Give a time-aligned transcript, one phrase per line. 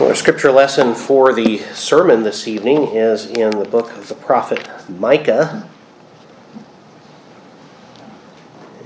[0.00, 4.66] Our scripture lesson for the sermon this evening is in the book of the prophet
[4.88, 5.68] Micah.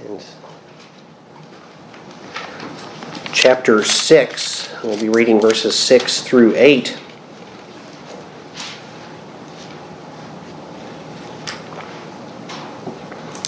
[0.08, 0.24] And
[3.32, 6.99] chapter 6, we'll be reading verses 6 through 8.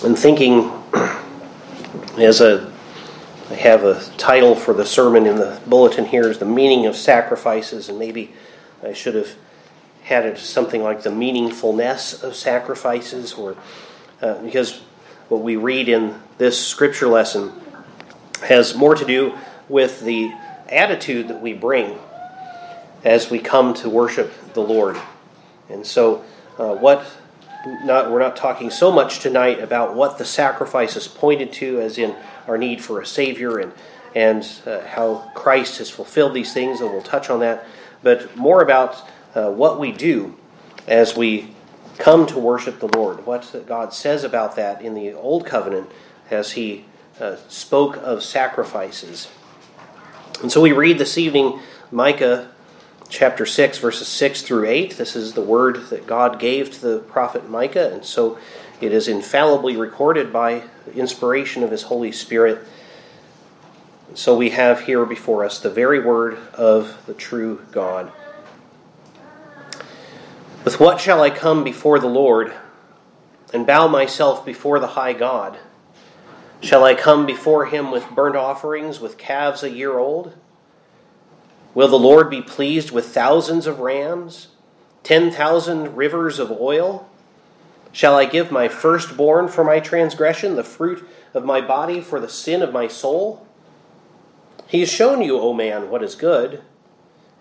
[0.05, 0.71] And thinking
[2.17, 2.76] as a
[3.67, 7.89] have a title for the sermon in the bulletin here is the meaning of sacrifices,
[7.89, 8.33] and maybe
[8.81, 9.35] I should have
[10.05, 13.57] had it something like the meaningfulness of sacrifices, or
[14.23, 14.83] uh, because
[15.29, 17.53] what we read in this scripture lesson
[18.43, 19.37] has more to do
[19.69, 20.33] with the
[20.69, 21.99] attitude that we bring
[23.03, 24.97] as we come to worship the Lord.
[25.69, 26.23] And so,
[26.57, 27.05] uh, what
[27.85, 32.15] not, we're not talking so much tonight about what the sacrifices pointed to, as in
[32.47, 33.73] our need for a Savior and,
[34.15, 37.67] and uh, how Christ has fulfilled these things, and we'll touch on that,
[38.03, 39.03] but more about
[39.35, 40.37] uh, what we do
[40.87, 41.55] as we
[41.99, 45.91] come to worship the Lord, what God says about that in the Old Covenant
[46.31, 46.85] as He
[47.21, 49.29] uh, spoke of sacrifices.
[50.43, 52.51] And so we read this evening Micah
[53.09, 54.97] chapter 6, verses 6 through 8.
[54.97, 58.39] This is the word that God gave to the prophet Micah, and so
[58.81, 62.67] it is infallibly recorded by inspiration of His Holy Spirit.
[64.15, 68.13] So we have here before us the very word of the true God.
[70.65, 72.53] With what shall I come before the Lord
[73.53, 75.59] and bow myself before the high God?
[76.61, 80.35] Shall I come before him with burnt offerings, with calves a year old?
[81.77, 84.49] Will the Lord be pleased with thousands of rams,
[85.03, 87.07] ten thousand rivers of oil?
[87.93, 92.31] Shall I give my firstborn for my transgression, the fruit of my body for the
[92.31, 93.47] sin of my soul?
[94.67, 96.63] He has shown you, O man, what is good.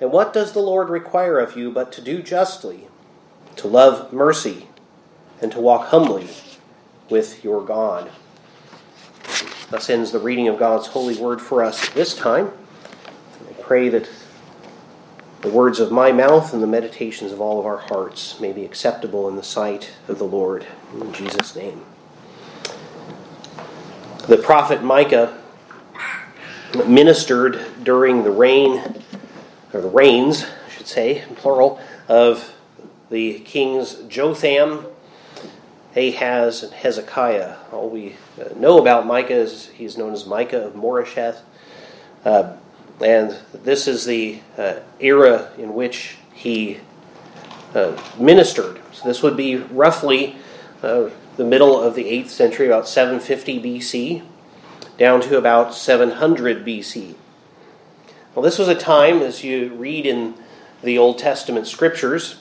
[0.02, 2.89] And what does the Lord require of you but to do justly,
[3.55, 4.67] to love mercy,
[5.42, 6.27] and to walk humbly
[7.10, 8.11] with your God?
[9.70, 12.52] Thus ends the reading of God's holy word for us this time.
[13.49, 14.10] I pray that
[15.45, 18.66] the words of my mouth and the meditations of all of our hearts may be
[18.66, 20.66] acceptable in the sight of the Lord.
[21.00, 21.86] In Jesus' name.
[24.28, 25.38] The prophet Micah
[26.88, 29.04] ministered during the reign,
[29.72, 32.55] or the reigns, I should say, plural, of
[33.11, 34.88] the kings Jotham,
[35.95, 37.58] Ahaz, and Hezekiah.
[37.72, 38.16] All we
[38.55, 41.42] know about Micah is he's known as Micah of Moresheth.
[42.26, 42.58] Uh,
[43.02, 46.80] and this is the uh, era in which he
[47.73, 48.80] uh, ministered.
[48.94, 50.38] So this would be roughly
[50.82, 54.23] uh, the middle of the 8th century, about 750 BC,
[54.98, 57.16] down to about 700 BC.
[58.34, 60.36] Well, this was a time, as you read in
[60.82, 62.38] the Old Testament scriptures,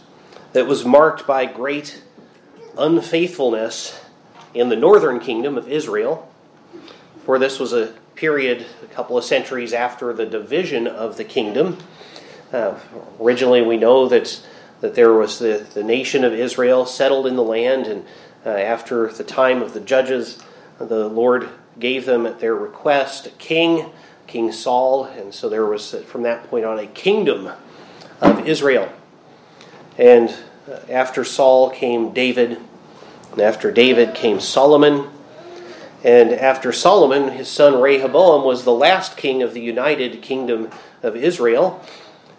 [0.53, 2.03] that was marked by great
[2.79, 4.01] unfaithfulness
[4.53, 6.31] in the northern kingdom of Israel,
[7.25, 11.79] for this was a period, a couple of centuries after the division of the kingdom.
[12.53, 12.79] Uh,
[13.21, 14.41] originally, we know that,
[14.81, 18.05] that there was the, the nation of Israel settled in the land, and
[18.47, 20.43] uh, after the time of the judges,
[20.79, 21.49] the Lord
[21.79, 23.91] gave them at their request a king,
[24.27, 27.51] King Saul, and so there was, from that point on, a kingdom
[28.21, 28.93] of Israel.
[29.99, 30.35] And
[30.71, 32.59] uh, after Saul came David,
[33.33, 35.11] and after David came Solomon,
[36.05, 40.69] and after Solomon, his son Rehoboam was the last king of the united kingdom
[41.03, 41.83] of Israel.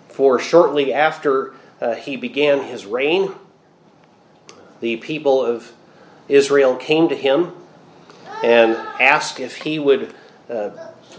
[0.08, 3.34] For shortly after uh, he began his reign,
[4.82, 5.74] the people of
[6.30, 7.54] Israel came to him
[8.44, 10.14] and asked if he would
[10.48, 10.70] uh,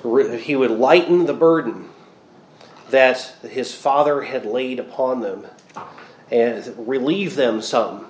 [0.05, 1.89] if he would lighten the burden
[2.91, 5.45] that his father had laid upon them
[6.31, 8.06] and relieve them some.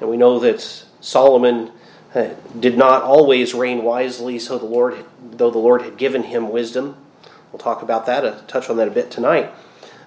[0.00, 0.60] And we know that
[1.00, 1.70] Solomon
[2.14, 6.96] did not always reign wisely, so the Lord, though the Lord had given him wisdom.
[7.52, 9.50] We'll talk about that, uh, touch on that a bit tonight.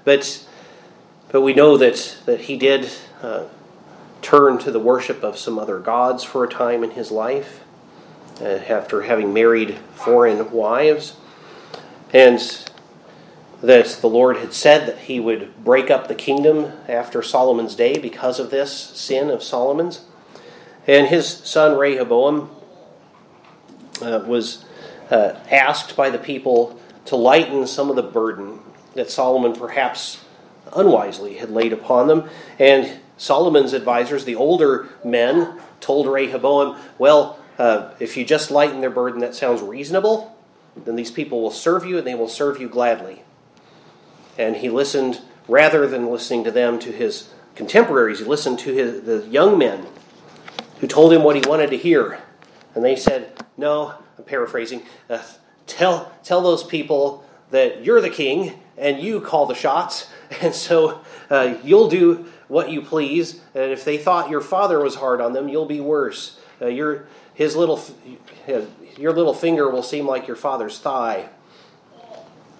[0.03, 0.47] But,
[1.29, 2.89] but we know that, that he did
[3.21, 3.45] uh,
[4.21, 7.63] turn to the worship of some other gods for a time in his life,
[8.41, 11.15] uh, after having married foreign wives.
[12.13, 12.39] And
[13.61, 17.99] that the Lord had said that he would break up the kingdom after Solomon's day
[17.99, 20.01] because of this sin of Solomon's.
[20.87, 22.49] And his son Rehoboam
[24.01, 24.65] uh, was
[25.09, 28.59] uh, asked by the people to lighten some of the burden
[28.95, 30.23] that Solomon perhaps
[30.75, 32.29] unwisely had laid upon them.
[32.59, 38.89] And Solomon's advisors, the older men, told Rehoboam, Well, uh, if you just lighten their
[38.89, 40.35] burden, that sounds reasonable.
[40.75, 43.23] Then these people will serve you and they will serve you gladly.
[44.37, 48.19] And he listened, rather than listening to them, to his contemporaries.
[48.19, 49.85] He listened to his, the young men
[50.81, 52.19] who told him what he wanted to hear.
[52.75, 55.23] And they said, No, I'm paraphrasing, uh,
[55.67, 60.09] tell, tell those people that you're the king and you call the shots.
[60.41, 63.41] And so uh, you'll do what you please.
[63.53, 66.39] And if they thought your father was hard on them, you'll be worse.
[66.61, 67.83] Uh, your, his little,
[68.97, 71.27] your little finger will seem like your father's thigh.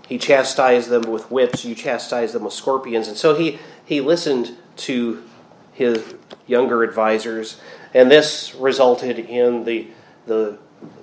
[0.10, 3.08] He chastised them with whips, you chastised them with scorpions.
[3.08, 5.24] And so he, he listened to
[5.72, 6.16] his
[6.48, 7.60] younger advisors,
[7.94, 9.88] and this resulted in the,
[10.26, 10.58] the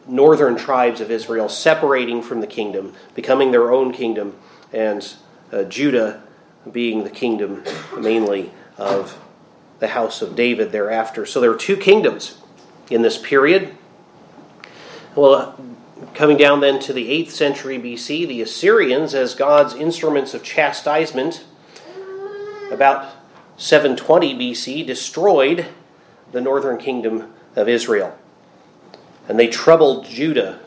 [0.07, 4.37] northern tribes of Israel separating from the kingdom, becoming their own kingdom,
[4.73, 5.15] and
[5.53, 6.23] uh, Judah
[6.71, 7.63] being the kingdom
[7.97, 9.19] mainly of
[9.79, 11.25] the house of David thereafter.
[11.25, 12.39] So there were two kingdoms
[12.91, 13.77] in this period.
[15.15, 15.59] Well,
[16.15, 21.45] coming down then to the 8th century BC, the Assyrians, as God's instruments of chastisement,
[22.71, 23.15] about
[23.57, 25.67] 720 BC, destroyed
[26.33, 28.17] the northern kingdom of Israel.
[29.29, 30.61] And they troubled Judah,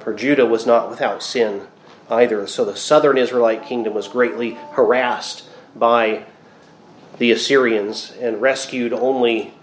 [0.00, 1.66] for Judah was not without sin
[2.10, 2.46] either.
[2.46, 6.24] So the southern Israelite kingdom was greatly harassed by
[7.18, 9.54] the Assyrians and rescued only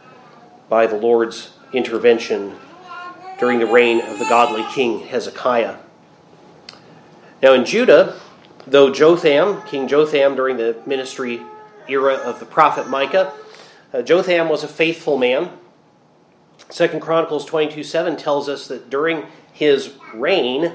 [0.67, 2.55] by the Lord's intervention
[3.39, 5.77] during the reign of the godly king Hezekiah.
[7.41, 8.19] Now in Judah,
[8.67, 11.41] though Jotham, King Jotham during the ministry
[11.87, 13.33] era of the prophet Micah,
[13.93, 15.51] uh, Jotham was a faithful man.
[16.69, 20.73] Second Chronicles 22 7 tells us that during his reign,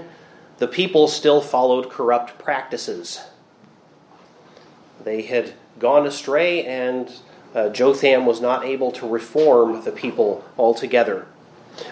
[0.58, 3.20] the people still followed corrupt practices.
[5.02, 7.12] They had gone astray, and
[7.55, 11.26] uh, Jotham was not able to reform the people altogether.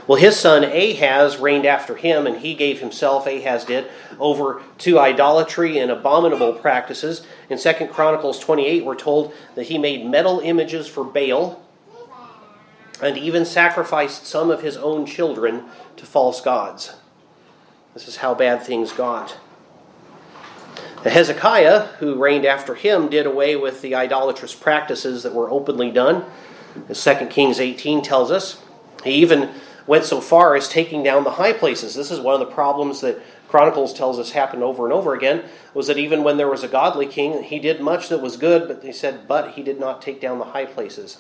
[0.07, 4.99] Well, his son Ahaz reigned after him, and he gave himself, Ahaz did, over to
[4.99, 7.27] idolatry and abominable practices.
[7.49, 11.63] In 2 Chronicles 28, we're told that he made metal images for Baal
[13.01, 15.65] and even sacrificed some of his own children
[15.97, 16.95] to false gods.
[17.95, 19.37] This is how bad things got.
[21.03, 26.25] Hezekiah, who reigned after him, did away with the idolatrous practices that were openly done.
[26.89, 28.63] As 2 Kings 18 tells us,
[29.05, 29.51] he even
[29.87, 31.95] went so far as taking down the high places.
[31.95, 35.45] This is one of the problems that Chronicles tells us happened over and over again,
[35.75, 38.67] was that even when there was a godly king, he did much that was good,
[38.67, 41.19] but they said, but he did not take down the high places.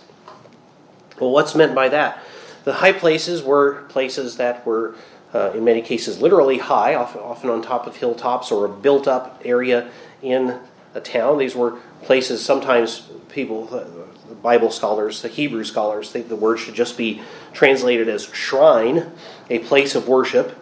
[1.21, 2.23] Well, what's meant by that?
[2.65, 4.95] The high places were places that were,
[5.35, 9.43] uh, in many cases, literally high, often on top of hilltops or a built up
[9.45, 9.91] area
[10.23, 10.59] in
[10.95, 11.39] a town.
[11.39, 16.75] These were places sometimes people, uh, Bible scholars, the Hebrew scholars, think the word should
[16.75, 17.23] just be
[17.53, 19.13] translated as shrine,
[19.49, 20.59] a place of worship.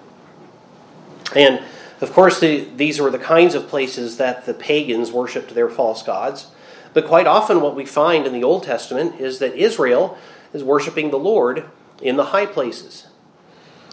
[1.35, 1.62] And
[2.00, 6.03] of course, the, these were the kinds of places that the pagans worshipped their false
[6.03, 6.49] gods.
[6.93, 10.19] But quite often, what we find in the Old Testament is that Israel
[10.53, 11.65] is worshiping the Lord
[12.03, 13.06] in the high places.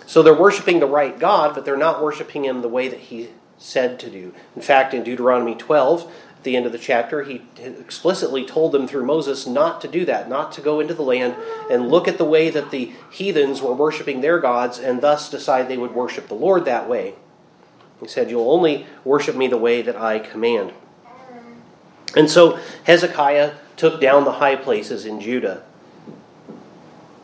[0.05, 3.29] So they're worshiping the right God, but they're not worshiping Him the way that He
[3.57, 4.33] said to do.
[4.55, 8.87] In fact, in Deuteronomy 12, at the end of the chapter, he explicitly told them
[8.87, 11.35] through Moses not to do that, not to go into the land
[11.69, 15.67] and look at the way that the heathens were worshiping their gods and thus decide
[15.67, 17.15] they would worship the Lord that way.
[17.99, 20.71] He said, You'll only worship me the way that I command.
[22.15, 25.63] And so Hezekiah took down the high places in Judah.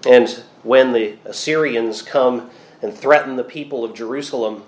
[0.06, 2.50] And when the Assyrians come
[2.82, 4.64] and threaten the people of Jerusalem,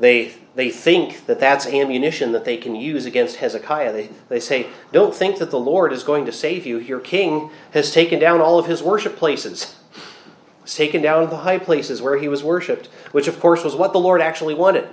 [0.00, 3.92] they, they think that that's ammunition that they can use against Hezekiah.
[3.92, 6.78] They, they say, Don't think that the Lord is going to save you.
[6.78, 9.76] Your king has taken down all of his worship places.
[10.62, 13.92] He's taken down the high places where he was worshipped, which, of course, was what
[13.92, 14.88] the Lord actually wanted.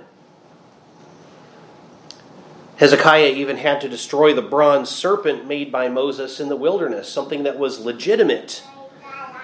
[2.76, 7.42] Hezekiah even had to destroy the bronze serpent made by Moses in the wilderness, something
[7.42, 8.64] that was legitimate,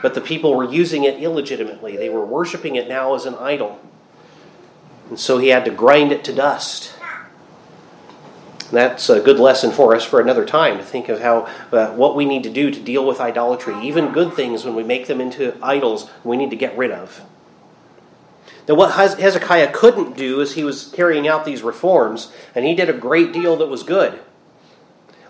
[0.00, 1.98] but the people were using it illegitimately.
[1.98, 3.78] They were worshiping it now as an idol.
[5.08, 6.92] And so he had to grind it to dust.
[8.72, 12.16] That's a good lesson for us for another time to think of how uh, what
[12.16, 15.20] we need to do to deal with idolatry, even good things when we make them
[15.20, 17.22] into idols, we need to get rid of.
[18.68, 22.90] Now, what Hezekiah couldn't do is he was carrying out these reforms, and he did
[22.90, 24.18] a great deal that was good.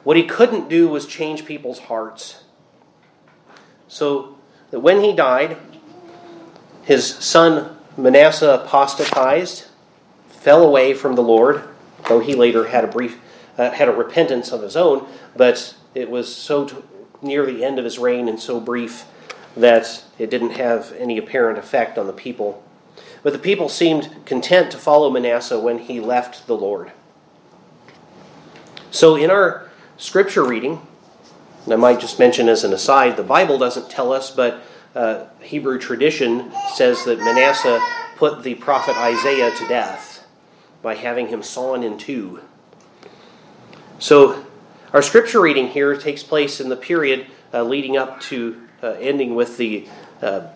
[0.04, 2.44] What he couldn't do was change people's hearts.
[3.88, 4.38] So
[4.70, 5.58] that when he died,
[6.84, 9.65] his son Manasseh apostatized,
[10.46, 11.64] fell away from the Lord,
[12.08, 13.18] though he later had a brief
[13.58, 16.76] uh, had a repentance of his own, but it was so t-
[17.20, 19.06] near the end of his reign and so brief
[19.56, 22.62] that it didn't have any apparent effect on the people.
[23.24, 26.92] But the people seemed content to follow Manasseh when he left the Lord.
[28.92, 30.80] So, in our scripture reading,
[31.64, 34.62] and I might just mention as an aside, the Bible doesn't tell us, but
[34.94, 37.80] uh, Hebrew tradition says that Manasseh
[38.14, 40.15] put the prophet Isaiah to death
[40.86, 42.40] by having him sawn in two.
[43.98, 44.46] So,
[44.92, 49.34] our scripture reading here takes place in the period uh, leading up to uh, ending
[49.34, 49.88] with the,
[50.22, 50.46] uh,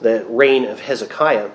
[0.00, 1.50] the reign of Hezekiah.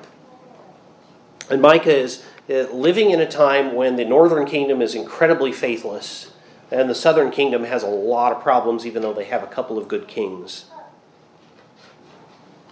[1.49, 6.31] And Micah is uh, living in a time when the northern kingdom is incredibly faithless,
[6.69, 9.75] and the southern kingdom has a lot of problems, even though they have a couple
[9.75, 10.65] of good kings.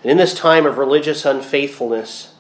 [0.03, 2.34] And in this time of religious unfaithfulness,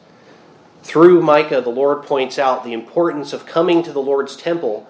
[0.85, 4.87] through Micah, the Lord points out the importance of coming to the Lord's temple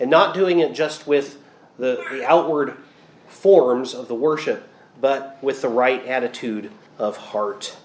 [0.00, 1.38] and not doing it just with
[1.78, 2.76] the, the outward
[3.28, 4.68] forms of the worship,
[5.00, 7.76] but with the right attitude of heart.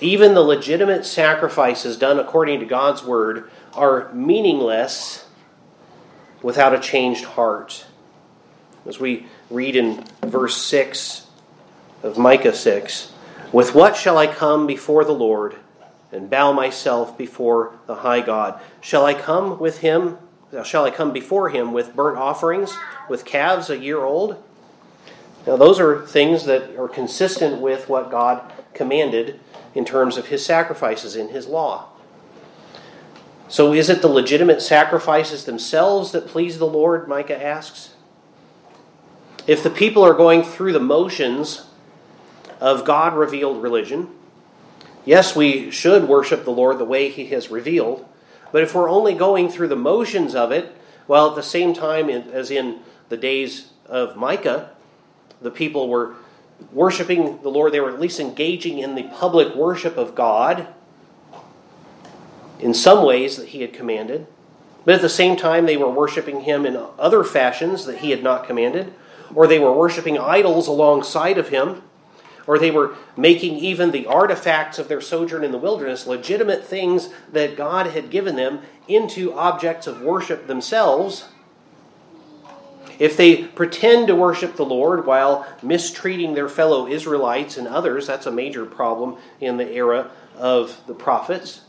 [0.00, 5.26] Even the legitimate sacrifices done according to God's word are meaningless
[6.40, 7.84] without a changed heart.
[8.86, 11.26] As we read in verse 6
[12.02, 13.12] of Micah 6
[13.52, 15.56] With what shall I come before the Lord
[16.14, 18.60] and bow myself before the high God?
[18.80, 20.18] Shall I come with him?
[20.64, 22.76] Shall I come before him with burnt offerings,
[23.08, 24.42] with calves a year old?
[25.46, 29.40] Now, those are things that are consistent with what God commanded
[29.74, 31.88] in terms of his sacrifices in his law.
[33.48, 37.08] So, is it the legitimate sacrifices themselves that please the Lord?
[37.08, 37.94] Micah asks.
[39.46, 41.66] If the people are going through the motions
[42.60, 44.08] of God revealed religion,
[45.04, 48.06] yes, we should worship the Lord the way he has revealed.
[48.52, 50.74] But if we're only going through the motions of it,
[51.06, 54.70] while at the same time, as in the days of Micah,
[55.42, 56.14] the people were
[56.72, 60.68] worshiping the Lord, they were at least engaging in the public worship of God
[62.60, 64.26] in some ways that He had commanded.
[64.84, 68.22] But at the same time, they were worshiping Him in other fashions that He had
[68.22, 68.92] not commanded,
[69.34, 71.82] or they were worshiping idols alongside of Him,
[72.46, 77.08] or they were making even the artifacts of their sojourn in the wilderness, legitimate things
[77.32, 81.28] that God had given them, into objects of worship themselves.
[82.98, 88.26] If they pretend to worship the Lord while mistreating their fellow Israelites and others, that's
[88.26, 91.62] a major problem in the era of the prophets.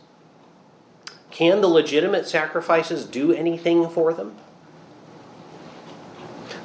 [1.32, 4.36] Can the legitimate sacrifices do anything for them?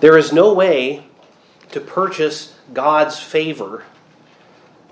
[0.00, 1.06] There is no way
[1.72, 3.84] to purchase God's favor,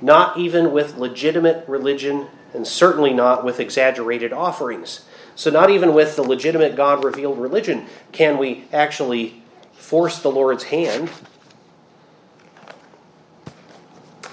[0.01, 5.05] not even with legitimate religion, and certainly not with exaggerated offerings.
[5.35, 10.65] So, not even with the legitimate God revealed religion can we actually force the Lord's
[10.65, 11.11] hand.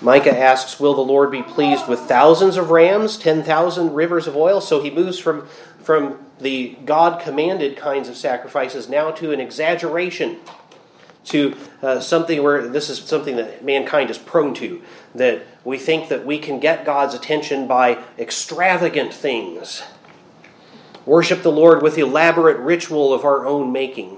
[0.02, 4.62] Micah asks, Will the Lord be pleased with thousands of rams, 10,000 rivers of oil?
[4.62, 5.48] So he moves from,
[5.80, 10.40] from the God commanded kinds of sacrifices now to an exaggeration,
[11.26, 14.82] to uh, something where this is something that mankind is prone to,
[15.14, 19.84] that we think that we can get God's attention by extravagant things.
[21.06, 24.18] Worship the Lord with elaborate ritual of our own making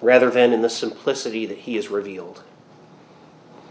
[0.00, 2.42] rather than in the simplicity that he has revealed.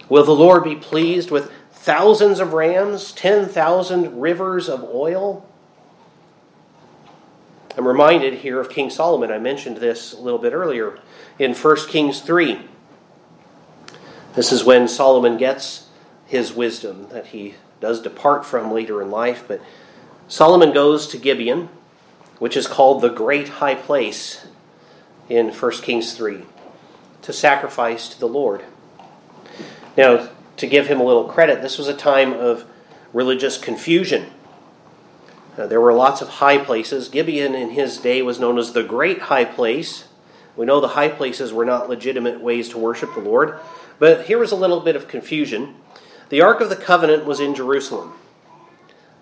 [0.09, 5.47] Will the Lord be pleased with thousands of rams, 10,000 rivers of oil?
[7.75, 9.31] I'm reminded here of King Solomon.
[9.31, 10.99] I mentioned this a little bit earlier
[11.39, 12.59] in 1 Kings 3.
[14.35, 15.87] This is when Solomon gets
[16.27, 19.45] his wisdom that he does depart from later in life.
[19.47, 19.59] But
[20.27, 21.69] Solomon goes to Gibeon,
[22.37, 24.45] which is called the Great High Place
[25.27, 26.43] in 1 Kings 3
[27.23, 28.63] to sacrifice to the Lord.
[29.97, 32.65] Now, to give him a little credit, this was a time of
[33.13, 34.31] religious confusion.
[35.57, 37.09] Uh, there were lots of high places.
[37.09, 40.07] Gibeon in his day was known as the Great High Place.
[40.55, 43.59] We know the high places were not legitimate ways to worship the Lord.
[43.99, 45.75] But here was a little bit of confusion.
[46.29, 48.13] The Ark of the Covenant was in Jerusalem.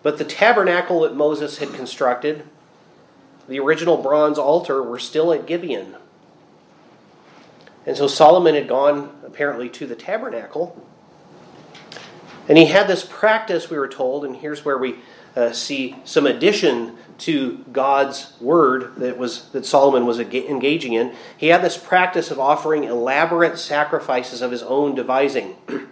[0.03, 2.45] But the tabernacle that Moses had constructed
[3.47, 5.95] the original bronze altar were still at Gibeon.
[7.85, 10.87] And so Solomon had gone apparently to the tabernacle.
[12.47, 14.99] And he had this practice, we were told, and here's where we
[15.35, 21.13] uh, see some addition to God's word that was that Solomon was engaging in.
[21.37, 25.55] He had this practice of offering elaborate sacrifices of his own devising.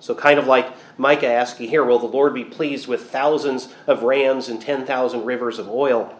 [0.00, 4.02] so kind of like Micah asking here, will the Lord be pleased with thousands of
[4.02, 6.14] rams and 10,000 rivers of oil?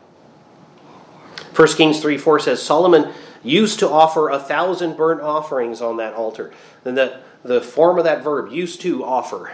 [1.54, 6.14] 1 Kings 3 4 says Solomon used to offer a thousand burnt offerings on that
[6.14, 6.52] altar.
[6.84, 9.52] And that the form of that verb, used to offer.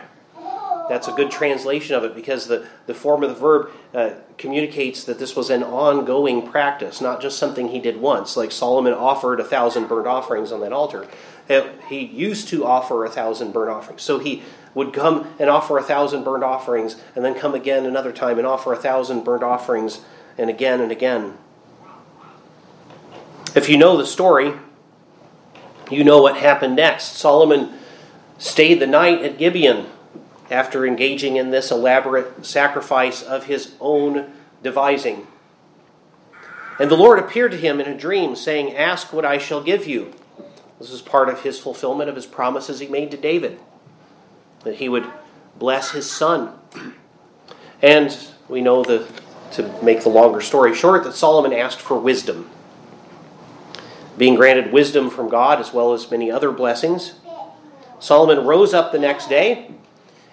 [0.89, 5.05] That's a good translation of it because the, the form of the verb uh, communicates
[5.05, 8.37] that this was an ongoing practice, not just something he did once.
[8.37, 11.07] Like Solomon offered a thousand burnt offerings on that altar.
[11.49, 14.03] Uh, he used to offer a thousand burnt offerings.
[14.03, 14.43] So he
[14.75, 18.47] would come and offer a thousand burnt offerings, and then come again another time and
[18.47, 20.01] offer a thousand burnt offerings,
[20.37, 21.39] and again and again.
[23.55, 24.55] If you know the story,
[25.91, 27.17] you know what happened next.
[27.17, 27.73] Solomon
[28.37, 29.87] stayed the night at Gibeon
[30.55, 34.33] after engaging in this elaborate sacrifice of his own
[34.63, 35.27] devising.
[36.79, 39.87] And the Lord appeared to him in a dream, saying, Ask what I shall give
[39.87, 40.15] you.
[40.79, 43.61] This is part of his fulfillment of his promises he made to David
[44.65, 45.07] that he would
[45.59, 46.53] bless his son.
[47.81, 48.17] And
[48.49, 49.07] we know the,
[49.53, 52.51] to make the longer story short, that Solomon asked for wisdom.
[54.17, 57.15] Being granted wisdom from God as well as many other blessings,
[58.01, 59.71] Solomon rose up the next day,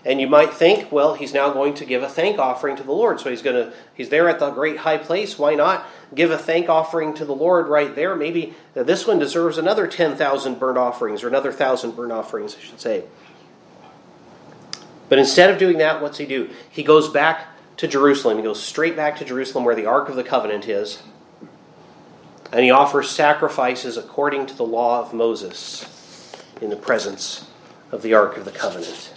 [0.04, 2.92] and you might think, well, he's now going to give a thank offering to the
[2.92, 3.20] Lord.
[3.20, 5.38] So he's going to he's there at the great high place.
[5.38, 8.16] Why not give a thank offering to the Lord right there?
[8.16, 12.82] Maybe this one deserves another 10,000 burnt offerings or another 1,000 burnt offerings, I should
[12.82, 13.04] say.
[15.08, 16.50] But instead of doing that, what's he do?
[16.70, 18.38] He goes back to Jerusalem.
[18.38, 21.04] He goes straight back to Jerusalem where the Ark of the Covenant is.
[22.52, 25.88] And he offers sacrifices according to the law of Moses
[26.60, 27.48] in the presence
[27.92, 29.14] of the Ark of the Covenant.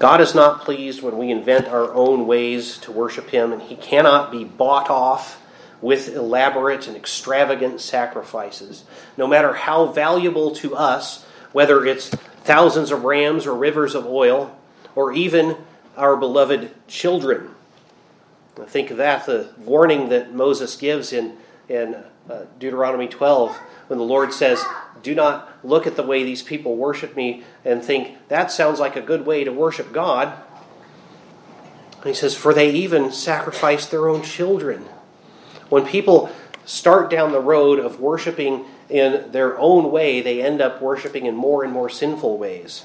[0.00, 3.76] God is not pleased when we invent our own ways to worship Him, and He
[3.76, 5.42] cannot be bought off
[5.82, 8.84] with elaborate and extravagant sacrifices.
[9.18, 14.58] No matter how valuable to us, whether it's thousands of rams or rivers of oil,
[14.94, 15.58] or even
[15.98, 17.50] our beloved children.
[18.58, 21.36] I Think of that, the warning that Moses gives in,
[21.68, 23.54] in uh, Deuteronomy 12
[23.88, 24.64] when the Lord says,
[25.02, 28.96] Do not look at the way these people worship me and think, that sounds like
[28.96, 30.32] a good way to worship God.
[32.04, 34.86] He says, For they even sacrifice their own children.
[35.68, 36.30] When people
[36.64, 41.34] start down the road of worshiping in their own way, they end up worshiping in
[41.34, 42.84] more and more sinful ways.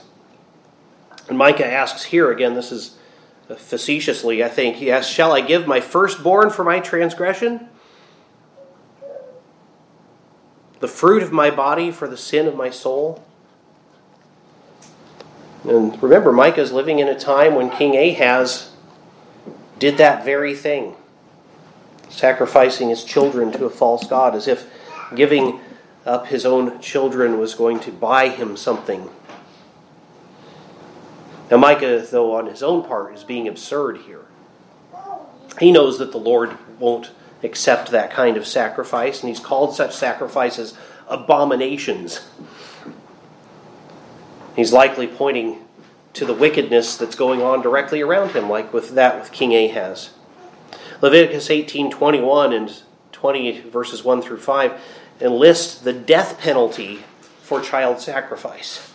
[1.27, 2.95] And Micah asks here again, this is
[3.57, 7.67] facetiously, I think, he asks, Shall I give my firstborn for my transgression?
[10.79, 13.23] The fruit of my body for the sin of my soul?
[15.63, 18.71] And remember, Micah is living in a time when King Ahaz
[19.79, 20.95] did that very thing,
[22.09, 24.65] sacrificing his children to a false god, as if
[25.15, 25.59] giving
[26.05, 29.09] up his own children was going to buy him something.
[31.49, 34.25] Now, Micah, though, on his own part, is being absurd here.
[35.59, 37.11] He knows that the Lord won't
[37.43, 40.73] accept that kind of sacrifice, and he's called such sacrifices
[41.07, 42.27] abominations.
[44.55, 45.59] He's likely pointing
[46.13, 50.11] to the wickedness that's going on directly around him, like with that with King Ahaz.
[51.01, 54.73] Leviticus 18:21 and 20 verses 1 through 5
[55.19, 57.03] enlist the death penalty
[57.41, 58.91] for child sacrifice.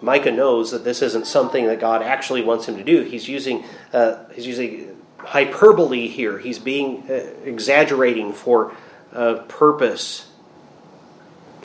[0.00, 3.02] Micah knows that this isn't something that God actually wants him to do.
[3.02, 6.38] He's using uh, he's using hyperbole here.
[6.38, 8.74] He's being uh, exaggerating for
[9.12, 10.30] uh, purpose.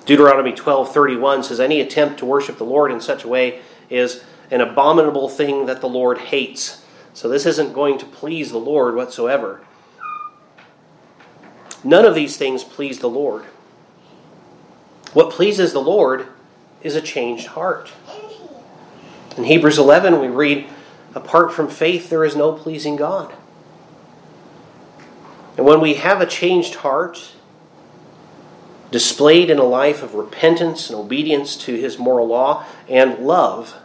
[0.06, 4.62] Deuteronomy 12:31 says any attempt to worship the Lord in such a way is an
[4.62, 6.84] abominable thing that the Lord hates.
[7.14, 9.62] So this isn't going to please the Lord whatsoever.
[11.84, 13.46] None of these things please the Lord.
[15.14, 16.28] What pleases the Lord
[16.82, 17.92] is a changed heart.
[19.38, 20.68] In Hebrews 11, we read,
[21.14, 23.34] Apart from faith, there is no pleasing God.
[25.58, 27.32] And when we have a changed heart,
[28.92, 33.76] displayed in a life of repentance and obedience to His moral law and love,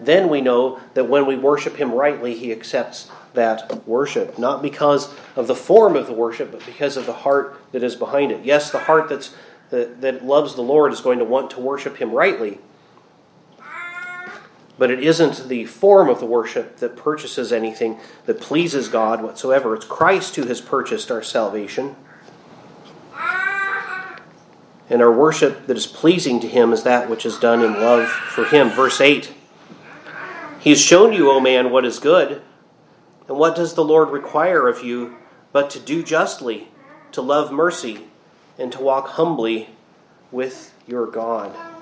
[0.00, 5.12] then we know that when we worship Him rightly, He accepts that worship, not because
[5.36, 8.44] of the form of the worship, but because of the heart that is behind it.
[8.44, 9.34] Yes, the heart that's,
[9.70, 12.58] that, that loves the Lord is going to want to worship Him rightly,
[14.76, 19.74] but it isn't the form of the worship that purchases anything that pleases God whatsoever.
[19.74, 21.94] It's Christ who has purchased our salvation.
[24.90, 28.08] And our worship that is pleasing to Him is that which is done in love
[28.08, 28.68] for Him.
[28.68, 29.32] Verse 8
[30.60, 32.42] He has shown you, O man, what is good.
[33.28, 35.16] And what does the Lord require of you
[35.52, 36.68] but to do justly,
[37.12, 38.00] to love mercy,
[38.58, 39.70] and to walk humbly
[40.30, 41.73] with your God?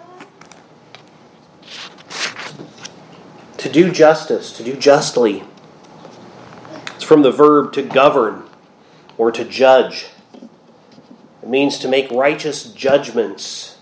[3.62, 5.44] To do justice, to do justly.
[6.96, 8.42] It's from the verb to govern
[9.16, 10.08] or to judge.
[11.40, 13.78] It means to make righteous judgments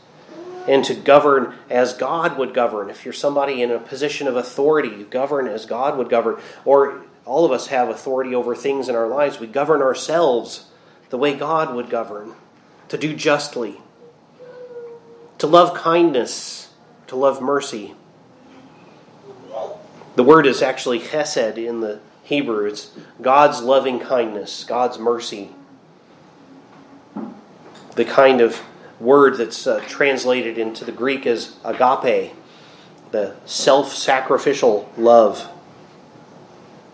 [0.69, 2.91] and to govern as God would govern.
[2.91, 6.39] If you're somebody in a position of authority, you govern as God would govern.
[6.67, 9.41] Or all of us have authority over things in our lives.
[9.41, 10.67] We govern ourselves
[11.09, 12.35] the way God would govern,
[12.91, 13.81] to do justly,
[15.39, 16.69] to love kindness,
[17.07, 17.95] to love mercy.
[20.17, 22.67] The word is actually chesed in the Hebrew.
[22.67, 25.51] It's God's loving kindness, God's mercy.
[27.95, 28.61] The kind of
[28.99, 32.33] word that's uh, translated into the Greek as agape,
[33.11, 35.49] the self sacrificial love.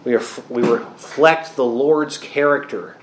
[0.05, 2.97] We, are, we reflect the Lord's character.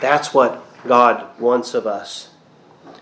[0.00, 2.28] That's what God wants of us.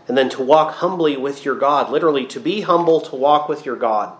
[0.06, 3.66] And then to walk humbly with your God, literally, to be humble, to walk with
[3.66, 4.16] your God.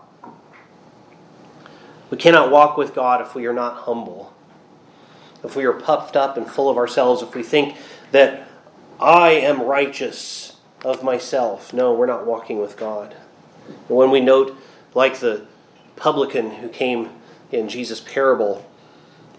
[2.13, 4.31] We cannot walk with God if we are not humble.
[5.43, 7.75] If we are puffed up and full of ourselves, if we think
[8.11, 8.47] that
[8.99, 11.73] I am righteous of myself.
[11.73, 13.15] No, we're not walking with God.
[13.65, 14.55] And when we note,
[14.93, 15.47] like the
[15.95, 17.09] publican who came
[17.51, 18.63] in Jesus' parable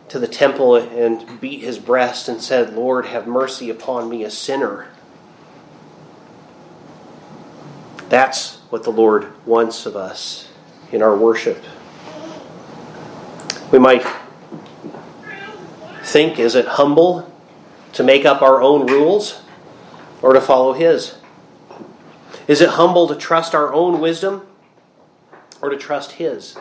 [0.09, 4.31] to the temple and beat his breast and said, Lord, have mercy upon me, a
[4.33, 4.89] sinner.
[8.09, 10.49] That's what the Lord wants of us
[10.91, 11.63] in our worship.
[13.75, 14.07] We might
[16.05, 17.29] think, is it humble
[17.95, 19.43] to make up our own rules
[20.23, 21.17] or to follow His?
[22.47, 24.47] Is it humble to trust our own wisdom
[25.61, 26.57] or to trust His?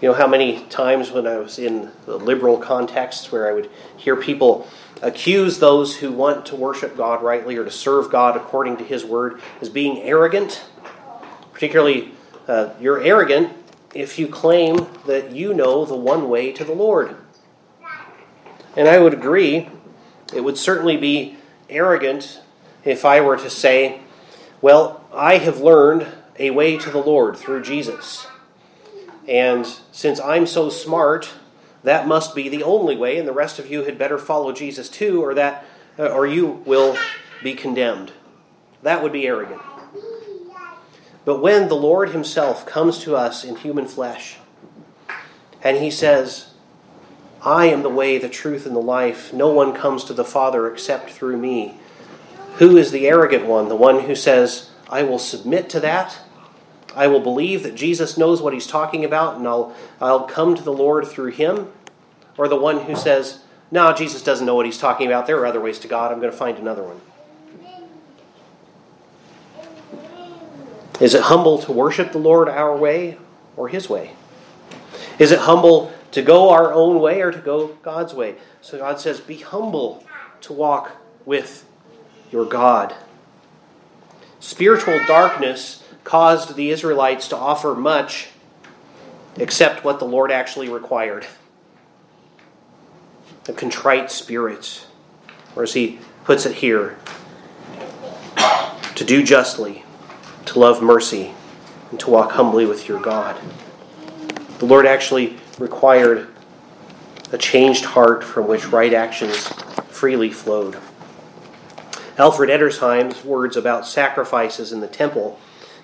[0.00, 3.68] You know how many times when I was in the liberal contexts where I would
[3.94, 4.66] hear people
[5.02, 9.04] accuse those who want to worship God rightly or to serve God according to His
[9.04, 10.64] word as being arrogant?
[11.52, 12.12] Particularly,
[12.46, 13.52] uh, you're arrogant
[13.98, 17.16] if you claim that you know the one way to the Lord.
[18.76, 19.68] And I would agree,
[20.32, 21.36] it would certainly be
[21.68, 22.40] arrogant
[22.84, 24.00] if I were to say,
[24.60, 26.06] Well, I have learned
[26.38, 28.28] a way to the Lord through Jesus.
[29.26, 31.30] And since I'm so smart,
[31.82, 34.88] that must be the only way, and the rest of you had better follow Jesus
[34.88, 35.64] too, or that
[35.98, 36.96] or you will
[37.42, 38.12] be condemned.
[38.82, 39.60] That would be arrogant.
[41.28, 44.38] But when the Lord Himself comes to us in human flesh,
[45.62, 46.54] and He says,
[47.42, 49.30] I am the way, the truth, and the life.
[49.30, 51.76] No one comes to the Father except through me.
[52.54, 53.68] Who is the arrogant one?
[53.68, 56.18] The one who says, I will submit to that.
[56.96, 60.62] I will believe that Jesus knows what he's talking about and I'll, I'll come to
[60.62, 61.70] the Lord through him?
[62.38, 65.26] Or the one who says, No, Jesus doesn't know what he's talking about.
[65.26, 66.10] There are other ways to God.
[66.10, 67.02] I'm going to find another one.
[71.00, 73.18] Is it humble to worship the Lord our way
[73.56, 74.12] or his way?
[75.18, 78.36] Is it humble to go our own way or to go God's way?
[78.60, 80.04] So God says, Be humble
[80.42, 81.64] to walk with
[82.30, 82.94] your God.
[84.40, 88.28] Spiritual darkness caused the Israelites to offer much
[89.36, 91.26] except what the Lord actually required
[93.48, 94.86] a contrite spirit.
[95.56, 96.98] Or as he puts it here,
[98.94, 99.84] to do justly,
[100.48, 101.32] to love mercy,
[101.90, 103.38] and to walk humbly with your God.
[104.58, 106.28] The Lord actually required
[107.32, 109.48] a changed heart from which right actions
[109.88, 110.78] freely flowed.
[112.16, 115.38] Alfred Edersheim's words about sacrifices in the temple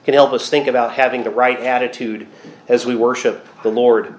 [0.04, 2.26] can help us think about having the right attitude
[2.66, 4.14] as we worship the Lord,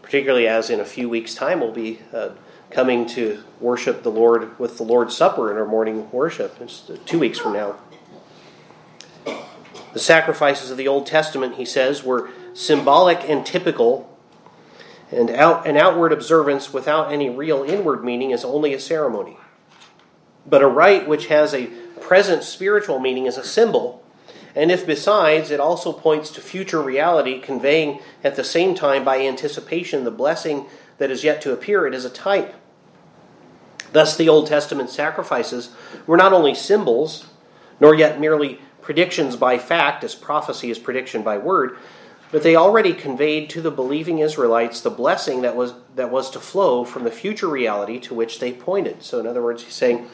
[0.00, 2.30] particularly as in a few weeks' time we'll be uh,
[2.70, 6.60] coming to worship the Lord with the Lord's Supper in our morning worship.
[6.60, 7.76] It's two weeks from now.
[9.92, 14.08] The sacrifices of the Old Testament, he says, were symbolic and typical,
[15.10, 19.36] and out, an outward observance without any real inward meaning is only a ceremony.
[20.46, 21.66] But a rite which has a
[22.00, 24.02] present spiritual meaning is a symbol,
[24.54, 29.20] and if besides it also points to future reality, conveying at the same time by
[29.20, 30.66] anticipation the blessing
[30.98, 32.54] that is yet to appear, it is a type.
[33.92, 35.70] Thus, the Old Testament sacrifices
[36.06, 37.26] were not only symbols,
[37.78, 41.78] nor yet merely predictions by fact, as prophecy is prediction by word,
[42.30, 46.40] but they already conveyed to the believing Israelites the blessing that was, that was to
[46.40, 49.02] flow from the future reality to which they pointed.
[49.02, 50.08] So, in other words, he's saying,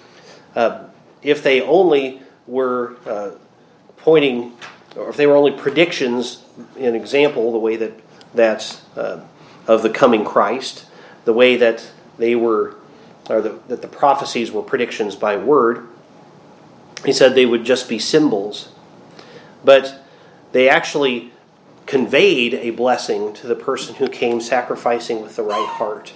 [0.54, 0.84] uh,
[1.22, 3.30] if they only were uh,
[3.96, 4.56] pointing,
[4.96, 6.42] or if they were only predictions,
[6.76, 7.92] an example, the way that
[8.34, 9.20] that's uh,
[9.66, 10.86] of the coming Christ,
[11.24, 12.76] the way that they were,
[13.30, 15.86] or the, that the prophecies were predictions by word,
[17.04, 18.68] he said they would just be symbols.
[19.64, 20.04] But
[20.52, 21.32] they actually
[21.86, 26.14] conveyed a blessing to the person who came sacrificing with the right heart.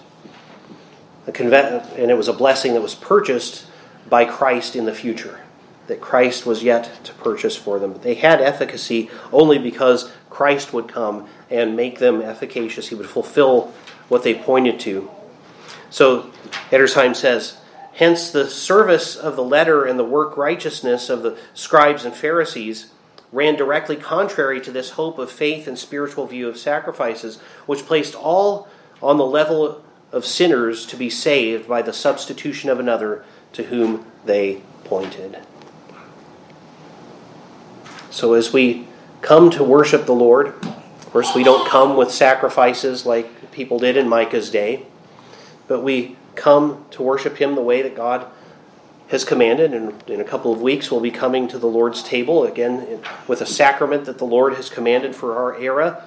[1.27, 3.67] And it was a blessing that was purchased
[4.09, 5.41] by Christ in the future.
[5.87, 7.99] that Christ was yet to purchase for them.
[8.01, 12.89] They had efficacy only because Christ would come and make them efficacious.
[12.89, 13.73] He would fulfill
[14.09, 15.11] what they pointed to.
[15.91, 16.31] So
[16.71, 17.59] Edersheim says,
[17.95, 22.91] Hence the service of the letter and the work righteousness of the scribes and Pharisees
[23.33, 28.15] ran directly contrary to this hope of faith and spiritual view of sacrifices, which placed
[28.15, 28.69] all
[29.03, 34.07] on the level of sinners to be saved by the substitution of another to whom
[34.25, 35.39] they pointed.
[38.11, 38.87] So as we
[39.23, 43.97] come to worship the Lord, of course, we don't come with sacrifices like people did
[43.97, 44.87] in Micah's day,
[45.67, 48.27] but we come to worship Him the way that God
[49.09, 49.75] has commanded.
[49.75, 53.41] And in a couple of weeks, we'll be coming to the Lord's table again with
[53.41, 56.05] a sacrament that the Lord has commanded for our era.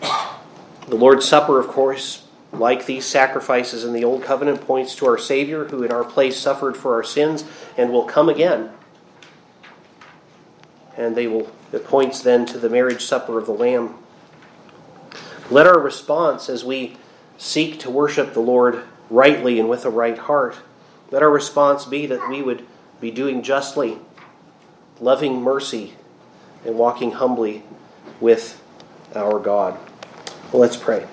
[0.00, 5.18] The Lord's Supper, of course, like these sacrifices in the Old Covenant, points to our
[5.18, 7.44] Savior who in our place suffered for our sins
[7.76, 8.70] and will come again
[11.00, 13.94] and they will it points then to the marriage supper of the lamb
[15.50, 16.96] let our response as we
[17.40, 20.56] seek to worship the lord rightly and with a right heart
[21.10, 22.64] let our response be that we would
[23.00, 23.98] be doing justly
[25.00, 25.94] loving mercy
[26.64, 27.62] and walking humbly
[28.20, 28.62] with
[29.14, 29.78] our god
[30.52, 31.06] well, let's pray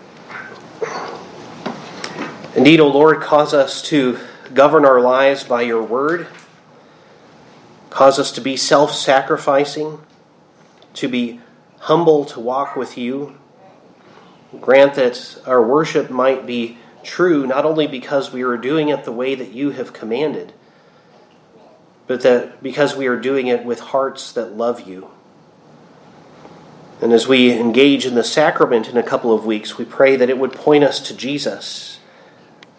[2.55, 4.19] indeed o lord cause us to
[4.53, 6.27] govern our lives by your word
[7.97, 9.99] Cause us to be self sacrificing,
[10.93, 11.39] to be
[11.79, 13.35] humble to walk with you.
[14.61, 19.11] Grant that our worship might be true not only because we are doing it the
[19.11, 20.53] way that you have commanded,
[22.07, 25.09] but that because we are doing it with hearts that love you.
[27.01, 30.29] And as we engage in the sacrament in a couple of weeks, we pray that
[30.29, 31.99] it would point us to Jesus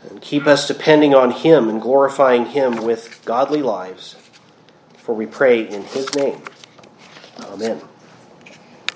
[0.08, 4.16] and keep us depending on Him and glorifying Him with godly lives.
[5.08, 6.42] For we pray in his name.
[7.40, 7.80] Amen.